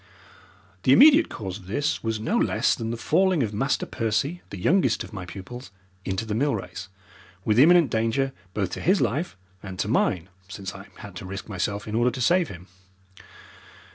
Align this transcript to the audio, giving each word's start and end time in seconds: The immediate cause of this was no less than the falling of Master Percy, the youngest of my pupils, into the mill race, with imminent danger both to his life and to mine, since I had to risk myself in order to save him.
The 0.81 0.93
immediate 0.93 1.29
cause 1.29 1.59
of 1.59 1.67
this 1.67 2.01
was 2.03 2.19
no 2.19 2.35
less 2.35 2.73
than 2.73 2.89
the 2.89 2.97
falling 2.97 3.43
of 3.43 3.53
Master 3.53 3.85
Percy, 3.85 4.41
the 4.49 4.57
youngest 4.57 5.03
of 5.03 5.13
my 5.13 5.27
pupils, 5.27 5.69
into 6.05 6.25
the 6.25 6.33
mill 6.33 6.55
race, 6.55 6.89
with 7.45 7.59
imminent 7.59 7.91
danger 7.91 8.33
both 8.55 8.71
to 8.71 8.81
his 8.81 8.99
life 8.99 9.37
and 9.61 9.77
to 9.77 9.87
mine, 9.87 10.29
since 10.47 10.73
I 10.73 10.87
had 10.97 11.15
to 11.17 11.25
risk 11.27 11.47
myself 11.47 11.87
in 11.87 11.93
order 11.93 12.09
to 12.09 12.19
save 12.19 12.47
him. 12.47 12.65